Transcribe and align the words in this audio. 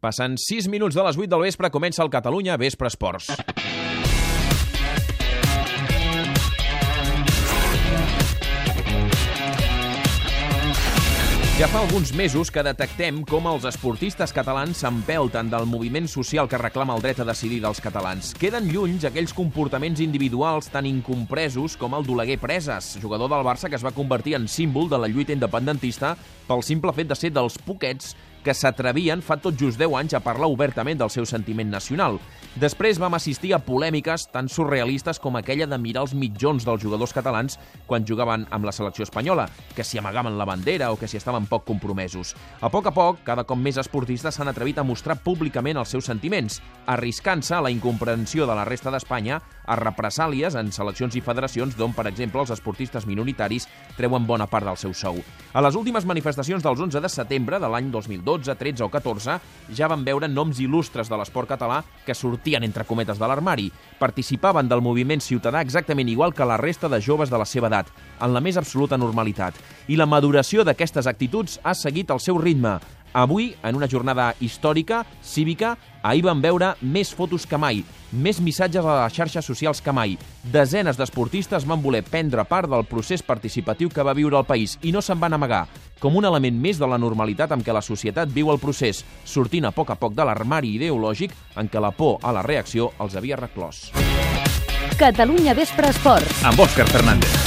Passant 0.00 0.36
6 0.36 0.68
minuts 0.68 0.96
de 0.96 1.04
les 1.06 1.16
8 1.16 1.30
del 1.32 1.46
vespre 1.48 1.72
comença 1.72 2.04
el 2.04 2.12
Catalunya 2.12 2.58
Vespre 2.60 2.92
Esports. 2.92 3.32
Ja 11.56 11.64
fa 11.72 11.80
alguns 11.80 12.10
mesos 12.12 12.50
que 12.52 12.60
detectem 12.60 13.22
com 13.24 13.46
els 13.48 13.64
esportistes 13.64 14.34
catalans 14.36 14.82
s'empelten 14.82 15.48
del 15.48 15.64
moviment 15.64 16.04
social 16.04 16.50
que 16.52 16.60
reclama 16.60 16.92
el 16.92 17.00
dret 17.00 17.22
a 17.24 17.24
decidir 17.24 17.62
dels 17.64 17.80
catalans. 17.80 18.34
Queden 18.36 18.68
llunys 18.68 19.06
aquells 19.08 19.32
comportaments 19.32 20.04
individuals 20.04 20.68
tan 20.68 20.84
incompresos 20.84 21.78
com 21.80 21.96
el 21.96 22.04
d'Oleguer 22.04 22.36
Preses, 22.44 22.98
jugador 23.00 23.32
del 23.32 23.48
Barça 23.48 23.72
que 23.72 23.80
es 23.80 23.86
va 23.88 23.96
convertir 23.96 24.36
en 24.36 24.50
símbol 24.52 24.92
de 24.92 25.00
la 25.00 25.08
lluita 25.08 25.32
independentista 25.32 26.12
pel 26.44 26.60
simple 26.60 26.92
fet 26.92 27.08
de 27.08 27.16
ser 27.16 27.32
dels 27.32 27.56
poquets 27.64 28.12
que 28.46 28.54
s'atrevien 28.54 29.24
fa 29.26 29.40
tot 29.42 29.56
just 29.58 29.80
10 29.80 29.96
anys 29.98 30.14
a 30.14 30.22
parlar 30.22 30.46
obertament 30.52 31.00
del 31.00 31.10
seu 31.10 31.26
sentiment 31.26 31.66
nacional. 31.66 32.20
Després 32.56 33.00
vam 33.02 33.16
assistir 33.18 33.50
a 33.52 33.58
polèmiques 33.60 34.28
tan 34.32 34.46
surrealistes 34.48 35.18
com 35.20 35.34
aquella 35.36 35.66
de 35.66 35.76
mirar 35.82 36.04
els 36.06 36.14
mitjons 36.14 36.64
dels 36.64 36.80
jugadors 36.80 37.12
catalans 37.12 37.58
quan 37.90 38.06
jugaven 38.06 38.46
amb 38.54 38.64
la 38.64 38.72
selecció 38.72 39.04
espanyola, 39.04 39.48
que 39.74 39.84
si 39.84 39.98
amagaven 39.98 40.38
la 40.38 40.46
bandera 40.46 40.92
o 40.92 40.96
que 40.96 41.08
si 41.10 41.18
estaven 41.18 41.48
poc 41.50 41.66
compromesos. 41.66 42.36
A 42.62 42.70
poc 42.70 42.86
a 42.86 42.94
poc, 42.94 43.18
cada 43.26 43.44
cop 43.44 43.58
més 43.58 43.80
esportistes 43.82 44.38
s'han 44.38 44.52
atrevit 44.52 44.78
a 44.78 44.86
mostrar 44.86 45.18
públicament 45.26 45.82
els 45.82 45.90
seus 45.90 46.06
sentiments, 46.06 46.60
arriscant-se 46.86 47.58
a 47.58 47.60
la 47.66 47.74
incomprensió 47.74 48.46
de 48.46 48.54
la 48.54 48.64
resta 48.64 48.94
d'Espanya 48.94 49.40
a 49.66 49.76
represàlies 49.76 50.54
en 50.54 50.70
seleccions 50.72 51.18
i 51.18 51.24
federacions 51.24 51.74
d'on, 51.76 51.92
per 51.92 52.06
exemple, 52.06 52.40
els 52.40 52.54
esportistes 52.54 53.08
minoritaris 53.10 53.66
treuen 53.98 54.24
bona 54.24 54.46
part 54.46 54.70
del 54.70 54.78
seu 54.78 54.94
sou. 54.94 55.18
A 55.52 55.64
les 55.66 55.74
últimes 55.74 56.06
manifestacions 56.06 56.62
dels 56.62 56.80
11 56.80 57.02
de 57.02 57.10
setembre 57.10 57.58
de 57.60 57.68
l'any 57.68 57.90
2012, 57.90 58.35
13 58.44 58.84
o 58.84 58.90
14 58.92 59.38
ja 59.72 59.88
van 59.88 60.04
veure 60.04 60.28
noms 60.28 60.60
il·lustres 60.60 61.08
de 61.08 61.16
l'esport 61.16 61.48
català 61.48 61.80
que 62.04 62.14
sortien 62.14 62.64
entre 62.66 62.84
cometes 62.84 63.16
de 63.18 63.26
l'armari. 63.26 63.70
Participaven 63.98 64.68
del 64.68 64.84
moviment 64.84 65.24
ciutadà 65.24 65.62
exactament 65.64 66.08
igual 66.12 66.34
que 66.34 66.44
la 66.44 66.60
resta 66.60 66.88
de 66.92 67.00
joves 67.00 67.30
de 67.30 67.38
la 67.38 67.48
seva 67.48 67.70
edat, 67.72 67.88
en 68.20 68.34
la 68.34 68.40
més 68.44 68.56
absoluta 68.60 68.98
normalitat. 69.00 69.54
I 69.88 69.96
la 69.96 70.06
maduració 70.06 70.64
d'aquestes 70.64 71.06
actituds 71.06 71.60
ha 71.64 71.74
seguit 71.74 72.10
el 72.10 72.20
seu 72.20 72.36
ritme, 72.36 72.76
Avui, 73.16 73.54
en 73.64 73.76
una 73.76 73.88
jornada 73.88 74.34
històrica, 74.44 74.98
cívica, 75.24 75.70
ahir 76.04 76.20
vam 76.26 76.42
veure 76.44 76.74
més 76.82 77.14
fotos 77.16 77.46
que 77.48 77.56
mai, 77.56 77.78
més 78.12 78.42
missatges 78.44 78.84
a 78.84 78.96
les 78.98 79.16
xarxes 79.16 79.48
socials 79.48 79.80
que 79.80 79.94
mai. 79.96 80.18
Desenes 80.52 81.00
d'esportistes 81.00 81.64
van 81.64 81.80
voler 81.80 82.02
prendre 82.04 82.44
part 82.44 82.68
del 82.68 82.84
procés 82.84 83.24
participatiu 83.24 83.88
que 83.88 84.04
va 84.04 84.12
viure 84.12 84.36
el 84.36 84.44
país 84.44 84.76
i 84.82 84.92
no 84.92 85.00
se'n 85.00 85.22
van 85.22 85.32
amagar, 85.32 85.64
com 86.00 86.16
un 86.16 86.28
element 86.28 86.60
més 86.60 86.80
de 86.80 86.88
la 86.88 86.98
normalitat 87.00 87.52
amb 87.54 87.64
què 87.66 87.74
la 87.74 87.84
societat 87.84 88.32
viu 88.32 88.52
el 88.52 88.60
procés, 88.62 89.04
sortint 89.24 89.68
a 89.68 89.72
poc 89.72 89.94
a 89.94 89.98
poc 90.00 90.14
de 90.16 90.26
l'armari 90.26 90.74
ideològic 90.76 91.34
en 91.56 91.70
què 91.72 91.82
la 91.82 91.92
por 91.96 92.18
a 92.22 92.34
la 92.36 92.44
reacció 92.46 92.92
els 93.00 93.16
havia 93.16 93.40
reclòs. 93.40 93.90
Catalunya 94.96 95.52
Vespre 95.54 95.92
Esports. 95.92 96.40
Amb 96.44 96.64
Òscar 96.64 96.88
Fernández. 96.88 97.45